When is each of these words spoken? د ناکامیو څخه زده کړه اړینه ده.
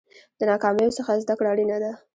د 0.39 0.41
ناکامیو 0.51 0.95
څخه 0.97 1.21
زده 1.23 1.33
کړه 1.37 1.49
اړینه 1.53 1.77
ده. 1.83 1.91